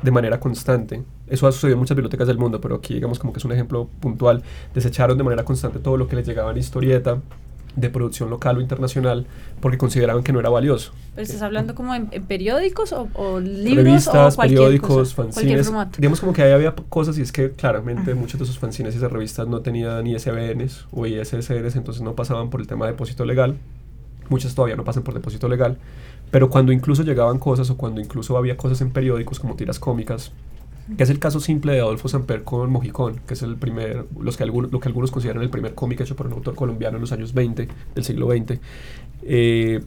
[0.00, 1.02] de manera constante.
[1.26, 3.52] Eso ha sucedido en muchas bibliotecas del mundo, pero aquí digamos como que es un
[3.52, 4.42] ejemplo puntual.
[4.72, 7.20] Desecharon de manera constante todo lo que les llegaba en historieta,
[7.76, 9.26] de producción local o internacional
[9.60, 10.92] porque consideraban que no era valioso.
[11.14, 13.84] ¿Pero estás hablando como en, periódicos o, libros?
[13.84, 15.70] Revistas, periódicos, fanzines.
[15.98, 18.98] Digamos como que ahí había cosas y es que claramente muchos de esos fanzines y
[18.98, 23.24] esas revistas no tenían ISBNs o ISSNs, entonces no pasaban por el tema de depósito
[23.24, 23.56] legal.
[24.28, 25.78] Muchas todavía no pasan por depósito legal.
[26.30, 30.32] Pero cuando incluso llegaban cosas o cuando incluso había cosas en periódicos como tiras cómicas
[30.96, 34.36] que es el caso simple de Adolfo Samper con Mojicón, que es el primer, los
[34.36, 37.00] que algunos, lo que algunos consideran el primer cómic hecho por un autor colombiano en
[37.00, 38.58] los años 20 del siglo XX.
[39.22, 39.80] Eh,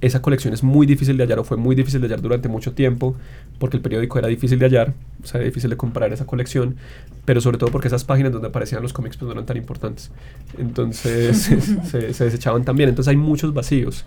[0.00, 2.72] esa colección es muy difícil de hallar o fue muy difícil de hallar durante mucho
[2.72, 3.16] tiempo
[3.58, 6.76] porque el periódico era difícil de hallar, o sea, era difícil de comprar esa colección,
[7.24, 10.10] pero sobre todo porque esas páginas donde aparecían los cómics pues no eran tan importantes.
[10.58, 11.38] Entonces
[11.90, 12.88] se, se, desechaban también.
[12.90, 14.04] Entonces hay muchos vacíos.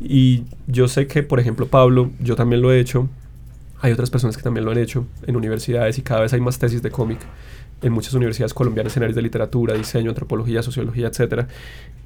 [0.00, 3.08] Y yo sé que, por ejemplo, Pablo, yo también lo he hecho,
[3.80, 6.58] hay otras personas que también lo han hecho en universidades y cada vez hay más
[6.58, 7.18] tesis de cómic
[7.82, 11.46] en muchas universidades colombianas en áreas de literatura, diseño, antropología, sociología, etc.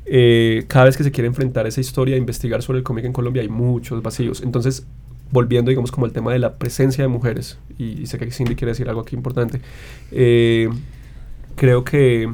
[0.04, 3.42] Eh, cada vez que se quiere enfrentar esa historia, investigar sobre el cómic en Colombia,
[3.42, 4.42] hay muchos vacíos.
[4.42, 4.84] Entonces,
[5.30, 8.72] volviendo, digamos, como al tema de la presencia de mujeres, y, sé que Cindy quiere
[8.72, 9.60] decir algo aquí importante,
[10.10, 10.68] eh,
[11.54, 12.28] creo que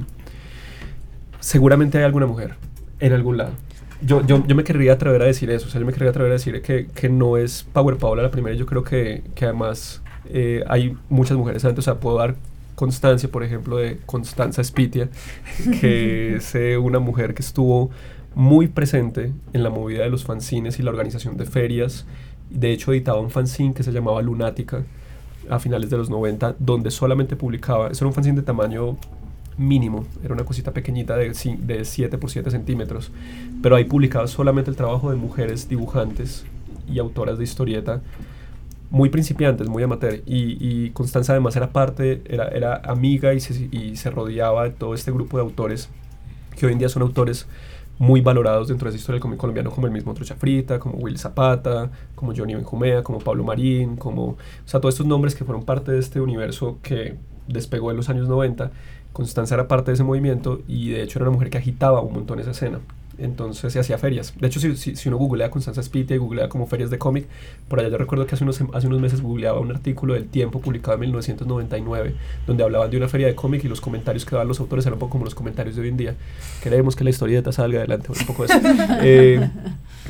[1.40, 2.54] seguramente hay alguna mujer
[3.00, 3.52] en algún lado
[4.02, 6.30] yo, yo, yo, me querría atrever a decir eso, o sea, yo me querría atrever
[6.30, 10.02] a decir que, que no es Power Paola la primera, yo creo que, que además
[10.28, 12.36] eh, hay muchas mujeres antes, o sea, puedo dar
[12.74, 15.08] constancia, por ejemplo, de Constanza Spitia,
[15.80, 17.90] que es eh, una mujer que estuvo
[18.34, 22.06] muy presente en la movida de los fanzines y la organización de ferias.
[22.50, 24.84] De hecho, editaba un fanzine que se llamaba Lunática
[25.48, 28.98] a finales de los 90, donde solamente publicaba, eso era un fanzine de tamaño
[29.58, 33.10] mínimo, era una cosita pequeñita de, de 7 por 7 centímetros,
[33.62, 36.44] pero ahí publicaba solamente el trabajo de mujeres dibujantes
[36.88, 38.02] y autoras de historieta
[38.90, 40.22] muy principiantes, muy amateur.
[40.26, 45.36] Y, Constanza además era parte, era, era amiga y se, rodeaba de todo este grupo
[45.36, 45.88] de autores
[46.56, 47.46] que hoy en día son autores
[47.98, 51.18] muy valorados dentro de esa historia del colombiano, como el mismo Trocha Frita, como Will
[51.18, 55.64] Zapata, como Johnny Benjumea, como Pablo Marín, como, o sea, todos estos nombres que fueron
[55.64, 57.16] parte de este universo que
[57.48, 58.70] despegó en los años 90.
[59.16, 62.12] Constanza era parte de ese movimiento y de hecho era una mujer que agitaba un
[62.12, 62.80] montón esa escena
[63.18, 64.34] entonces se hacía ferias.
[64.38, 67.26] De hecho, si, si, uno googlea Constanza Spitia y googlea como ferias de cómic,
[67.68, 70.60] por allá yo recuerdo que hace unos, hace unos meses googleaba un artículo del Tiempo
[70.60, 72.14] publicado en 1999,
[72.46, 74.94] donde hablaban de una feria de cómic y los comentarios que daban los autores eran
[74.94, 76.14] un poco como los comentarios de hoy en día.
[76.62, 78.54] Queremos que la historieta salga adelante, un poco eso.
[79.08, 79.50] Eh,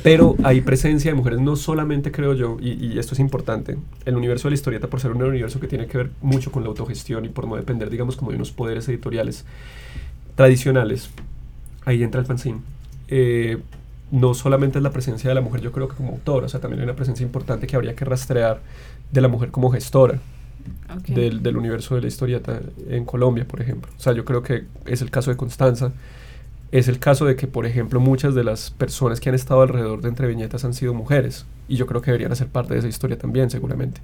[0.03, 4.17] pero hay presencia de mujeres, no solamente creo yo, y, y, esto es importante, el
[4.17, 6.69] universo de la historieta, por ser un universo que tiene que ver mucho con la
[6.69, 9.45] autogestión y por no depender, digamos, como de unos poderes editoriales
[10.35, 11.11] tradicionales,
[11.85, 12.61] ahí entra el fanzine
[13.09, 13.59] eh,
[14.11, 16.61] no solamente es la presencia de la mujer, yo creo que como autora, o sea,
[16.61, 18.61] también hay una presencia importante que habría que rastrear
[19.11, 20.21] de la mujer como gestora
[21.09, 23.91] del, del, universo de la historieta en Colombia, por ejemplo.
[23.97, 25.93] O sea, yo creo que es el caso de Constanza,
[26.73, 30.03] es el caso de que, por ejemplo, muchas de las personas que han estado alrededor
[30.03, 32.89] de Entre Viñetas han sido mujeres, y yo creo que deberían hacer parte de esa
[32.89, 34.01] historia también, seguramente.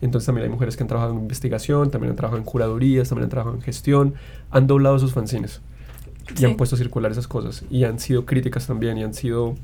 [0.00, 3.24] Entonces también hay mujeres que han trabajado en investigación, también han trabajado en curadurías, también
[3.24, 4.14] han trabajado en gestión,
[4.50, 5.60] han doblado sus fanzines
[6.38, 9.54] y han puesto a circular esas cosas y han sido críticas también y han sido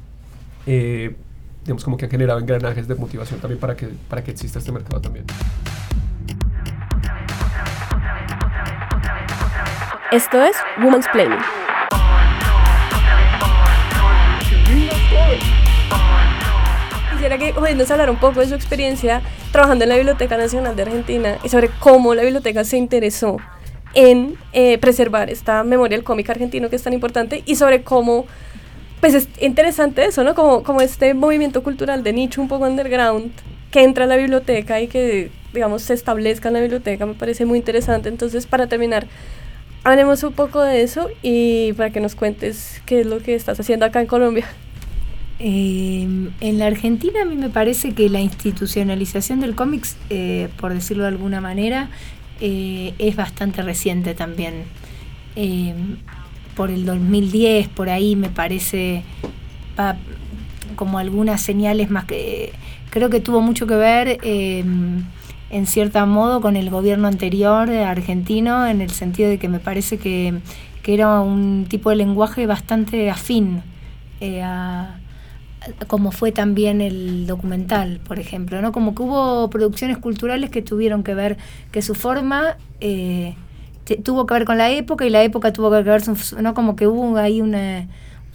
[0.66, 1.16] eh,
[1.64, 4.72] digamos como que han generado engranajes de motivación también para que, para que exista este
[4.72, 5.24] mercado también.
[10.11, 11.62] Esto es Woman's Planning.
[17.12, 20.82] Quisiera que hoy nos un poco de su experiencia trabajando en la Biblioteca Nacional de
[20.82, 23.36] Argentina y sobre cómo la biblioteca se interesó
[23.94, 28.26] en eh, preservar esta memoria del cómic argentino que es tan importante y sobre cómo,
[29.00, 30.34] pues es interesante eso, ¿no?
[30.34, 33.30] Como, como este movimiento cultural de nicho un poco underground
[33.70, 37.44] que entra a la biblioteca y que, digamos, se establezca en la biblioteca, me parece
[37.44, 38.08] muy interesante.
[38.08, 39.06] Entonces, para terminar,
[39.84, 43.58] hablemos un poco de eso y para que nos cuentes qué es lo que estás
[43.58, 44.46] haciendo acá en Colombia.
[45.44, 50.72] Eh, en la Argentina a mí me parece que la institucionalización del cómics, eh, por
[50.72, 51.90] decirlo de alguna manera,
[52.44, 54.64] eh, es bastante reciente también.
[55.37, 55.74] Eh,
[56.57, 59.05] por el 2010, por ahí me parece
[60.74, 62.52] como algunas señales más que
[62.90, 64.64] creo que tuvo mucho que ver eh,
[65.50, 69.98] en cierto modo con el gobierno anterior argentino en el sentido de que me parece
[69.98, 70.35] que,
[70.83, 73.62] que era un tipo de lenguaje bastante afín
[74.42, 74.96] a,
[75.87, 78.72] como fue también el documental, por ejemplo, ¿no?
[78.72, 81.37] Como que hubo producciones culturales que tuvieron que ver,
[81.70, 83.35] que su forma eh,
[84.03, 86.03] tuvo que ver con la época y la época tuvo que ver,
[86.40, 86.55] ¿no?
[86.55, 87.87] Como que hubo ahí una,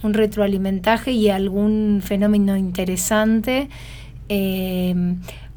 [0.02, 3.68] un retroalimentaje y algún fenómeno interesante.
[4.28, 4.94] Eh,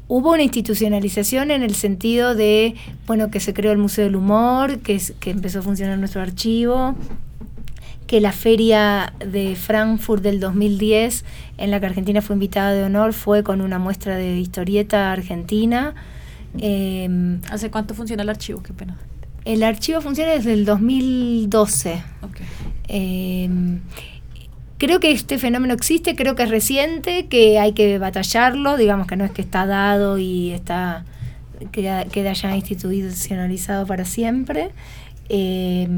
[0.08, 2.74] hubo una institucionalización en el sentido de,
[3.06, 6.94] bueno, que se creó el Museo del Humor, que, que empezó a funcionar nuestro archivo,
[8.06, 11.24] que la feria de Frankfurt del 2010,
[11.58, 15.94] en la que Argentina fue invitada de honor, fue con una muestra de historieta argentina.
[16.58, 18.62] Em, ¿Hace cuánto funciona el archivo?
[18.62, 18.98] Qué pena.
[19.44, 22.02] El archivo funciona desde el 2012.
[22.88, 23.80] Em,
[24.78, 29.16] creo que este fenómeno existe, creo que es reciente, que hay que batallarlo, digamos que
[29.16, 31.04] no es que está dado y está
[31.70, 34.70] queda, queda ya institucionalizado para siempre.
[35.28, 35.88] Eh,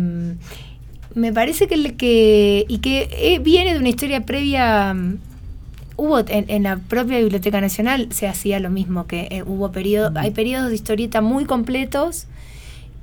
[1.15, 5.19] me parece que, que y que eh, viene de una historia previa mm,
[5.97, 10.33] hubo en, la propia biblioteca nacional se hacía lo mismo que eh, hubo periodos hay
[10.33, 12.27] periodos de historieta muy completos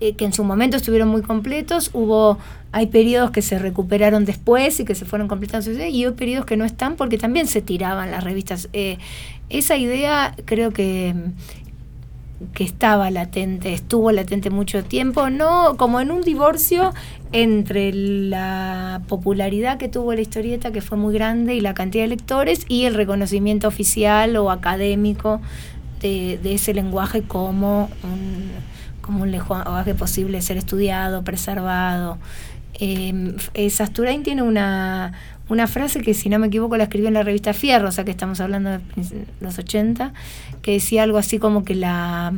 [0.01, 2.37] eh, que en su momento estuvieron muy completos hubo
[2.73, 6.57] hay periodos que se recuperaron después y que se fueron completando y hay periodos que
[6.57, 8.69] no están porque también se tiraban las revistas.
[9.49, 11.13] Esa idea creo que
[12.53, 16.93] que estaba latente, estuvo latente mucho tiempo, no como en un divorcio
[17.31, 22.09] entre la popularidad que tuvo la historieta, que fue muy grande, y la cantidad de
[22.09, 25.41] lectores, y el reconocimiento oficial o académico
[26.01, 28.51] de, ese lenguaje como un,
[29.01, 32.17] como un lenguaje posible de ser estudiado, preservado.
[32.79, 35.13] eh, Sasturain tiene una,
[35.51, 38.05] una frase que si no me equivoco la escribió en la revista Fierro, o sea
[38.05, 38.79] que estamos hablando de
[39.41, 40.13] los 80,
[40.61, 42.33] que decía algo así como que la,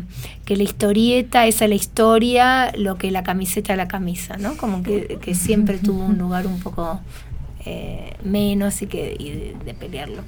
[0.46, 4.58] que la historieta es a la historia lo que la camiseta a la camisa, ¿no?
[4.58, 7.02] Como que, que siempre tuvo un lugar un poco
[7.66, 10.24] eh, menos y, que, de, pelearlo.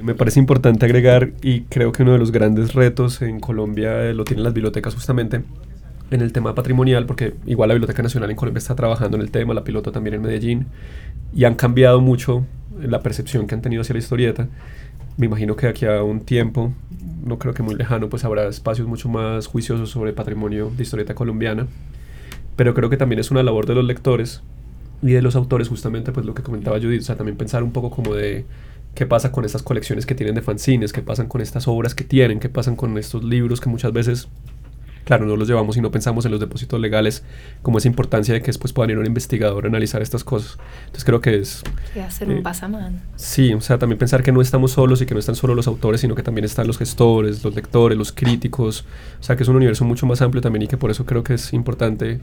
[0.00, 4.14] Me parece importante agregar, y creo que uno de los grandes retos en Colombia eh,
[4.14, 5.42] lo tienen las bibliotecas justamente,
[6.10, 9.30] en el tema patrimonial, porque igual la Biblioteca Nacional en Colombia está trabajando en el
[9.30, 10.66] tema, la piloto también en Medellín,
[11.34, 12.44] y han cambiado mucho
[12.80, 14.48] la percepción que han tenido hacia la historieta.
[15.16, 16.72] Me imagino que aquí a un tiempo,
[17.24, 21.14] no creo que muy lejano, pues habrá espacios mucho más juiciosos sobre patrimonio de historieta
[21.14, 21.66] colombiana,
[22.56, 24.42] pero creo que también es una labor de los lectores
[25.02, 27.72] y de los autores justamente, pues lo que comentaba Judith, o sea, también pensar un
[27.72, 28.44] poco como de
[28.94, 32.04] qué pasa con estas colecciones que tienen de fanzines, qué pasan con estas obras que
[32.04, 34.28] tienen, qué pasan con estos libros que muchas veces
[35.06, 37.22] claro, no los llevamos y no pensamos en los depósitos legales
[37.62, 40.58] como esa importancia de que después puedan ir a un investigador a analizar estas cosas.
[40.80, 41.62] Entonces creo que es...
[41.94, 42.98] Y hacer un Eh, pasamano.
[43.14, 45.68] Sí, o sea, también pensar que no estamos solos y que no están solo los
[45.68, 48.84] autores, sino que también están los gestores, los lectores, los críticos.
[49.20, 51.22] O sea, que es un universo mucho más amplio también y que por eso creo
[51.22, 52.20] que es importante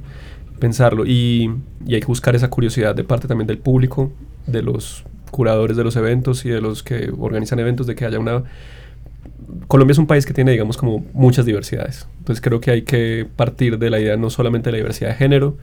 [0.60, 1.06] pensarlo.
[1.06, 1.50] Y,
[1.88, 4.12] y hay que buscar esa curiosidad de parte también del público,
[4.46, 8.20] de los curadores de los eventos y de los que organizan eventos, de que haya
[8.20, 8.44] una...
[9.68, 12.08] Colombia es un país que tiene, digamos, como muchas diversidades.
[12.20, 15.16] Entonces creo que hay que partir de la idea no solamente de la diversidad de
[15.16, 15.58] género,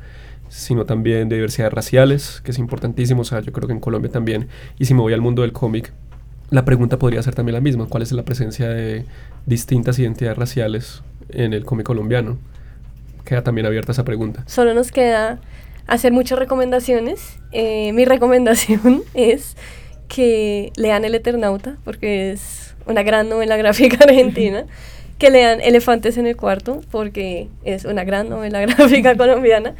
[0.49, 3.23] sino también de diversidades raciales, que es importantísimo.
[3.23, 4.49] O sea, yo creo que en Colombia también,
[4.79, 5.93] y si me voy al mundo del cómic,
[6.51, 7.87] la pregunta podría ser también la misma.
[7.87, 9.05] ¿Cuál es la presencia de
[9.47, 12.39] distintas identidades raciales en el cómic colombiano?
[13.25, 14.43] Queda también abierta esa pregunta.
[14.47, 15.41] Solo nos queda
[15.87, 17.39] hacer muchas recomendaciones.
[17.53, 19.57] Eh, mi recomendación es
[20.09, 24.67] que lean El Eternauta, porque es una gran novela gráfica argentina.
[25.19, 29.75] Que lean Elefantes en el Cuarto, porque es una gran novela gráfica colombiana.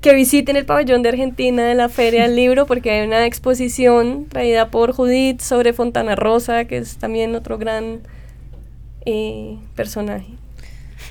[0.00, 4.26] Que visiten el pabellón de Argentina de la Feria del Libro, porque hay una exposición
[4.28, 8.00] traída por Judith sobre Fontana Rosa, que es también otro gran
[9.04, 10.26] eh, personaje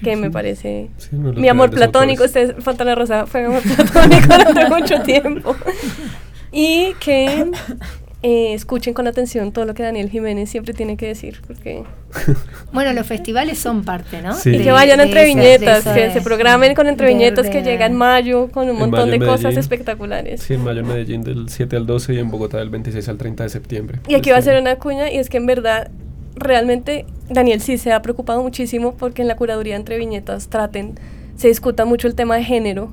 [0.03, 4.69] que me parece Sí, mi amor platónico, este Fontana Rosa fue mi amor platónico durante
[4.69, 5.55] mucho tiempo.
[6.51, 7.51] Y que
[8.27, 11.83] eh, escuchen con atención todo lo que Daniel Jiménez siempre tiene que decir, porque
[12.73, 14.33] Bueno, los festivales son parte, ¿no?
[14.33, 14.49] Sí.
[14.55, 17.93] y que vayan entre de viñetas, que se programen con entre viñetas que llega en
[17.93, 20.41] mayo con un En montón de cosas espectaculares.
[20.41, 23.19] Sí, en mayo en Medellín del 7 al 12 y en Bogotá del 26 al
[23.19, 23.99] 30 de septiembre.
[24.07, 25.91] Y aquí va a Este ser una cuña y es que en verdad,
[26.35, 30.95] realmente Daniel sí se ha preocupado muchísimo porque en la curaduría entre viñetas traten,
[31.35, 32.91] se discuta mucho el tema de género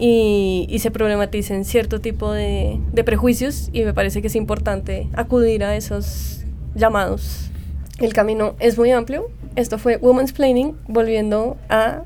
[0.00, 5.08] y, y se problematicen cierto tipo de, de prejuicios y me parece que es importante
[5.12, 6.40] acudir a esos
[6.74, 7.50] llamados.
[7.98, 9.30] El camino es muy amplio.
[9.56, 12.04] Esto fue Women's Planning, volviendo a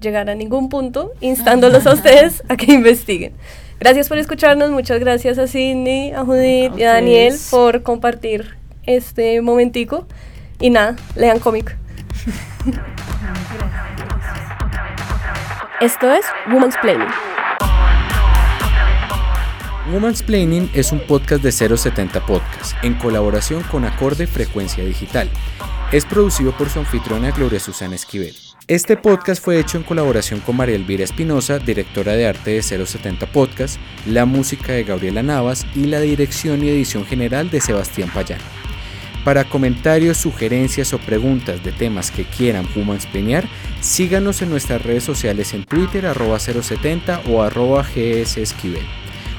[0.00, 3.32] llegar a ningún punto, instándolos a ustedes a que investiguen.
[3.80, 9.40] Gracias por escucharnos, muchas gracias a Cindy, a Judith y a Daniel por compartir este
[9.40, 10.06] momentico.
[10.60, 11.76] Y nada, lean cómic.
[15.80, 17.31] Esto es Women's Planning.
[19.90, 25.28] Woman's Planning es un podcast de 070 Podcast en colaboración con Acorde Frecuencia Digital.
[25.90, 28.32] Es producido por su anfitriona Gloria Susana Esquivel.
[28.68, 33.26] Este podcast fue hecho en colaboración con María Elvira Espinosa, directora de arte de 070
[33.32, 38.40] Podcast, la música de Gabriela Navas y la dirección y edición general de Sebastián Payán.
[39.24, 43.48] Para comentarios, sugerencias o preguntas de temas que quieran Humans Planear,
[43.80, 48.86] síganos en nuestras redes sociales en Twitter arroba 070 o arroba GS Esquivel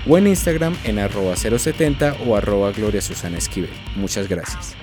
[0.08, 3.70] o en Instagram en arroba 070 o arroba Gloria Susana Esquivel.
[3.96, 4.76] Muchas gracias.